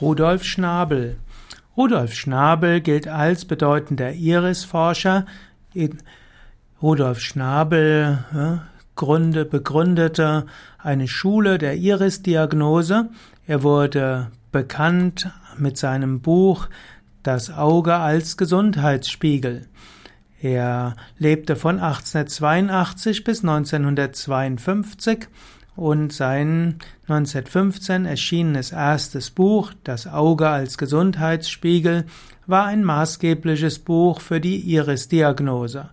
Rudolf 0.00 0.44
Schnabel. 0.44 1.18
Rudolf 1.76 2.14
Schnabel 2.14 2.80
gilt 2.80 3.06
als 3.08 3.44
bedeutender 3.44 4.12
Irisforscher. 4.12 5.26
Rudolf 6.80 7.20
Schnabel 7.20 8.60
Gründe, 8.96 9.44
begründete 9.46 10.46
eine 10.78 11.08
Schule 11.08 11.58
der 11.58 11.76
Irisdiagnose. 11.76 13.08
Er 13.46 13.62
wurde 13.62 14.30
bekannt 14.52 15.30
mit 15.56 15.78
seinem 15.78 16.20
Buch 16.20 16.68
Das 17.22 17.50
Auge 17.50 17.94
als 17.94 18.36
Gesundheitsspiegel. 18.36 19.68
Er 20.42 20.96
lebte 21.18 21.56
von 21.56 21.78
1882 21.78 23.24
bis 23.24 23.40
1952 23.40 25.28
und 25.80 26.12
sein 26.12 26.76
1915 27.08 28.04
erschienenes 28.04 28.70
erstes 28.70 29.30
Buch, 29.30 29.72
Das 29.82 30.06
Auge 30.06 30.46
als 30.46 30.76
Gesundheitsspiegel, 30.76 32.04
war 32.46 32.66
ein 32.66 32.84
maßgebliches 32.84 33.78
Buch 33.78 34.20
für 34.20 34.42
die 34.42 34.58
Iris-Diagnose. 34.58 35.88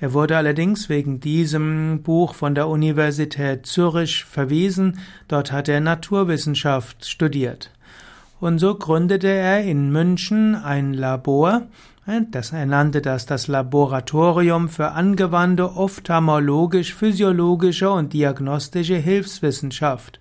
Er 0.00 0.12
wurde 0.12 0.36
allerdings 0.36 0.88
wegen 0.88 1.20
diesem 1.20 2.02
Buch 2.02 2.34
von 2.34 2.56
der 2.56 2.66
Universität 2.66 3.64
Zürich 3.64 4.24
verwiesen, 4.24 4.98
dort 5.28 5.52
hat 5.52 5.68
er 5.68 5.80
Naturwissenschaft 5.80 7.06
studiert. 7.06 7.70
Und 8.40 8.58
so 8.58 8.74
gründete 8.74 9.28
er 9.28 9.62
in 9.62 9.92
München 9.92 10.56
ein 10.56 10.94
Labor, 10.94 11.62
das, 12.30 12.52
nannte 12.52 13.02
das 13.02 13.26
das 13.26 13.48
Laboratorium 13.48 14.70
für 14.70 14.92
angewandte 14.92 15.76
ophthalmologisch-physiologische 15.76 17.90
und 17.90 18.14
diagnostische 18.14 18.96
Hilfswissenschaft. 18.96 20.18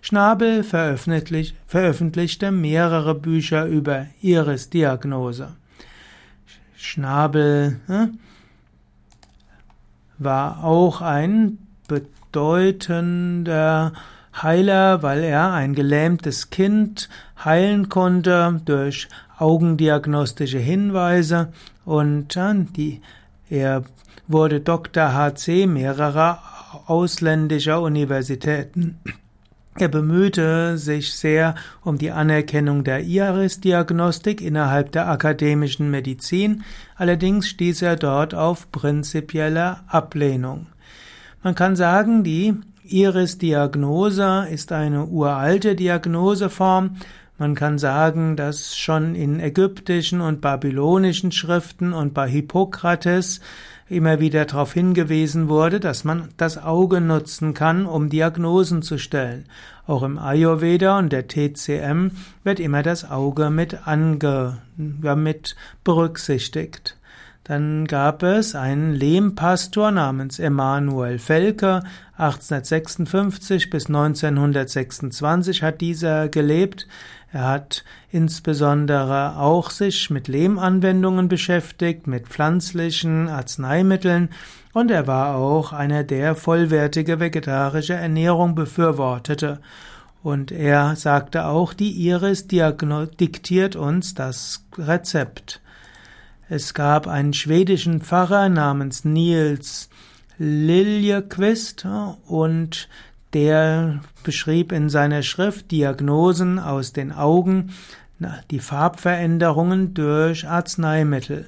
Schnabel 0.00 0.64
veröffentlicht, 0.64 1.54
veröffentlichte 1.66 2.50
mehrere 2.50 3.14
Bücher 3.14 3.66
über 3.66 4.06
Iris-Diagnose. 4.20 5.54
Schnabel 6.76 7.78
war 10.18 10.64
auch 10.64 11.02
ein 11.02 11.58
bedeutender 11.86 13.92
Heiler, 14.42 15.04
weil 15.04 15.22
er 15.22 15.52
ein 15.52 15.76
gelähmtes 15.76 16.50
Kind 16.50 17.08
heilen 17.44 17.88
konnte 17.88 18.60
durch 18.64 19.06
augendiagnostische 19.38 20.58
Hinweise 20.58 21.52
und 21.84 22.38
die, 22.76 23.00
er 23.48 23.84
wurde 24.26 24.60
Dr. 24.60 25.14
HC 25.14 25.66
mehrerer 25.66 26.40
ausländischer 26.86 27.80
Universitäten. 27.80 28.98
Er 29.80 29.88
bemühte 29.88 30.76
sich 30.76 31.14
sehr 31.14 31.54
um 31.84 31.98
die 31.98 32.10
Anerkennung 32.10 32.82
der 32.82 33.04
Iris-Diagnostik 33.04 34.40
innerhalb 34.40 34.90
der 34.90 35.08
akademischen 35.08 35.90
Medizin, 35.90 36.64
allerdings 36.96 37.48
stieß 37.48 37.82
er 37.82 37.94
dort 37.94 38.34
auf 38.34 38.72
prinzipielle 38.72 39.76
Ablehnung. 39.86 40.66
Man 41.44 41.54
kann 41.54 41.76
sagen, 41.76 42.24
die 42.24 42.54
Iris-Diagnose 42.82 44.48
ist 44.50 44.72
eine 44.72 45.06
uralte 45.06 45.76
Diagnoseform. 45.76 46.96
Man 47.38 47.54
kann 47.54 47.78
sagen, 47.78 48.34
dass 48.34 48.76
schon 48.76 49.14
in 49.14 49.38
ägyptischen 49.38 50.20
und 50.20 50.40
babylonischen 50.40 51.30
Schriften 51.30 51.92
und 51.92 52.12
bei 52.12 52.28
Hippokrates 52.28 53.40
immer 53.88 54.18
wieder 54.18 54.44
darauf 54.44 54.74
hingewiesen 54.74 55.48
wurde, 55.48 55.78
dass 55.78 56.02
man 56.02 56.28
das 56.36 56.58
Auge 56.58 57.00
nutzen 57.00 57.54
kann, 57.54 57.86
um 57.86 58.10
Diagnosen 58.10 58.82
zu 58.82 58.98
stellen. 58.98 59.46
Auch 59.86 60.02
im 60.02 60.18
Ayurveda 60.18 60.98
und 60.98 61.12
der 61.12 61.28
TCM 61.28 62.10
wird 62.44 62.60
immer 62.60 62.82
das 62.82 63.08
Auge 63.10 63.50
mit, 63.50 63.86
ange, 63.86 64.58
ja, 65.02 65.14
mit 65.14 65.56
berücksichtigt. 65.84 66.97
Dann 67.48 67.86
gab 67.86 68.22
es 68.22 68.54
einen 68.54 68.92
Lehmpastor 68.94 69.90
namens 69.90 70.38
Emanuel 70.38 71.18
Felker. 71.18 71.82
1856 72.18 73.70
bis 73.70 73.86
1926 73.86 75.62
hat 75.62 75.80
dieser 75.80 76.28
gelebt. 76.28 76.86
Er 77.32 77.46
hat 77.48 77.84
insbesondere 78.10 79.38
auch 79.38 79.70
sich 79.70 80.10
mit 80.10 80.28
Lehmanwendungen 80.28 81.28
beschäftigt, 81.28 82.06
mit 82.06 82.28
pflanzlichen 82.28 83.28
Arzneimitteln 83.28 84.28
und 84.74 84.90
er 84.90 85.06
war 85.06 85.36
auch 85.36 85.72
einer, 85.72 86.04
der 86.04 86.34
vollwertige 86.34 87.18
vegetarische 87.18 87.94
Ernährung 87.94 88.54
befürwortete. 88.54 89.60
Und 90.22 90.52
er 90.52 90.96
sagte 90.96 91.46
auch, 91.46 91.72
die 91.72 91.92
Iris 91.92 92.46
diktiert 92.46 93.76
uns 93.76 94.14
das 94.14 94.66
Rezept. 94.76 95.62
Es 96.50 96.72
gab 96.72 97.06
einen 97.06 97.34
schwedischen 97.34 98.00
Pfarrer 98.00 98.48
namens 98.48 99.04
Niels 99.04 99.90
Liljequist 100.38 101.86
und 102.26 102.88
der 103.34 104.00
beschrieb 104.24 104.72
in 104.72 104.88
seiner 104.88 105.22
Schrift 105.22 105.70
Diagnosen 105.70 106.58
aus 106.58 106.94
den 106.94 107.12
Augen, 107.12 107.74
die 108.50 108.60
Farbveränderungen 108.60 109.92
durch 109.92 110.48
Arzneimittel. 110.48 111.46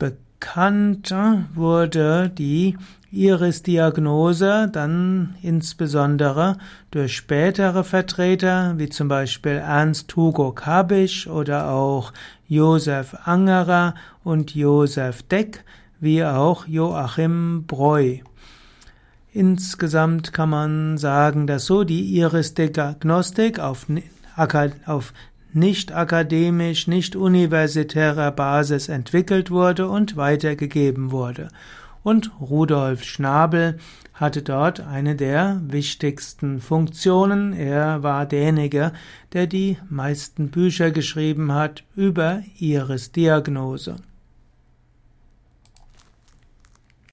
Bekannt 0.00 1.14
wurde 1.54 2.28
die 2.28 2.76
Iris-Diagnose 3.12 4.68
dann 4.72 5.34
insbesondere 5.42 6.58
durch 6.90 7.16
spätere 7.16 7.82
Vertreter, 7.82 8.74
wie 8.76 8.88
zum 8.88 9.08
Beispiel 9.08 9.56
Ernst 9.56 10.14
Hugo 10.14 10.52
Kabisch 10.52 11.26
oder 11.26 11.70
auch 11.70 12.12
Josef 12.46 13.16
Angerer 13.24 13.94
und 14.22 14.54
Josef 14.54 15.22
Deck, 15.24 15.64
wie 15.98 16.24
auch 16.24 16.66
Joachim 16.66 17.64
Breu. 17.66 18.18
Insgesamt 19.32 20.32
kann 20.32 20.50
man 20.50 20.98
sagen, 20.98 21.46
dass 21.46 21.66
so 21.66 21.84
die 21.84 22.16
Iris-Diagnostik 22.16 23.58
auf, 23.58 23.86
auf 24.86 25.12
nicht 25.52 25.92
akademisch, 25.92 26.86
nicht 26.86 27.16
universitärer 27.16 28.30
Basis 28.30 28.88
entwickelt 28.88 29.50
wurde 29.50 29.88
und 29.88 30.16
weitergegeben 30.16 31.10
wurde. 31.10 31.48
Und 32.02 32.30
Rudolf 32.40 33.04
Schnabel 33.04 33.78
hatte 34.14 34.42
dort 34.42 34.80
eine 34.80 35.16
der 35.16 35.60
wichtigsten 35.64 36.60
Funktionen. 36.60 37.52
Er 37.52 38.02
war 38.02 38.26
derjenige, 38.26 38.92
der 39.32 39.46
die 39.46 39.78
meisten 39.88 40.50
Bücher 40.50 40.90
geschrieben 40.90 41.52
hat 41.52 41.84
über 41.96 42.42
Iris-Diagnose. 42.58 43.96